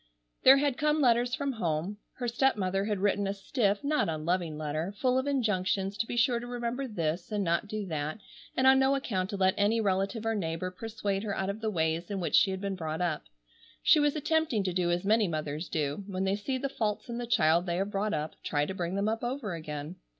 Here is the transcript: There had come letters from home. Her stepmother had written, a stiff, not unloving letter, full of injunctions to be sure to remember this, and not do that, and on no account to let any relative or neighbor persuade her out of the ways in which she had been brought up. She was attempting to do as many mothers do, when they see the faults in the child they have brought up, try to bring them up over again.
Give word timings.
There 0.41 0.57
had 0.57 0.79
come 0.79 0.99
letters 0.99 1.35
from 1.35 1.51
home. 1.51 1.97
Her 2.13 2.27
stepmother 2.27 2.85
had 2.85 2.97
written, 3.01 3.27
a 3.27 3.35
stiff, 3.35 3.83
not 3.83 4.09
unloving 4.09 4.57
letter, 4.57 4.95
full 4.97 5.19
of 5.19 5.27
injunctions 5.27 5.95
to 5.99 6.07
be 6.07 6.17
sure 6.17 6.39
to 6.39 6.47
remember 6.47 6.87
this, 6.87 7.31
and 7.31 7.43
not 7.43 7.67
do 7.67 7.85
that, 7.85 8.17
and 8.57 8.65
on 8.65 8.79
no 8.79 8.95
account 8.95 9.29
to 9.29 9.37
let 9.37 9.53
any 9.57 9.79
relative 9.79 10.25
or 10.25 10.33
neighbor 10.33 10.71
persuade 10.71 11.21
her 11.21 11.37
out 11.37 11.51
of 11.51 11.61
the 11.61 11.69
ways 11.69 12.09
in 12.09 12.19
which 12.19 12.33
she 12.33 12.49
had 12.49 12.59
been 12.61 12.75
brought 12.75 12.99
up. 12.99 13.25
She 13.83 13.99
was 13.99 14.15
attempting 14.15 14.63
to 14.63 14.73
do 14.73 14.89
as 14.89 15.05
many 15.05 15.27
mothers 15.27 15.69
do, 15.69 16.03
when 16.07 16.23
they 16.23 16.35
see 16.35 16.57
the 16.57 16.67
faults 16.67 17.07
in 17.07 17.19
the 17.19 17.27
child 17.27 17.67
they 17.67 17.75
have 17.77 17.91
brought 17.91 18.15
up, 18.15 18.33
try 18.43 18.65
to 18.65 18.73
bring 18.73 18.95
them 18.95 19.07
up 19.07 19.23
over 19.23 19.53
again. 19.53 19.97